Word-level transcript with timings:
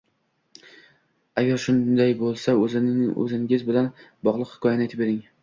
Agar 1.41 1.59
shunday 1.65 2.15
bo‘lsa, 2.23 2.57
o'zingiz 2.63 3.67
bilan 3.69 3.93
bog'liq 4.01 4.53
hikoyani 4.57 4.89
aytib 4.91 5.07
bering. 5.07 5.23